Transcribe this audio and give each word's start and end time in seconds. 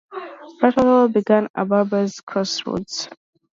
Rutledge 0.63 1.13
began 1.13 1.47
as 1.53 1.67
Barber's 1.67 2.21
Crossroads. 2.21 3.07